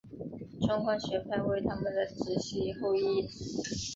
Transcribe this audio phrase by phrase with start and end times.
[0.61, 3.29] 中观学派为他们的直系后裔。